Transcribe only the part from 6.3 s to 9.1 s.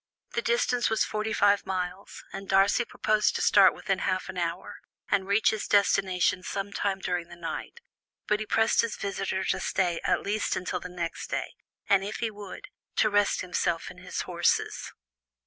some time during the night, but he pressed his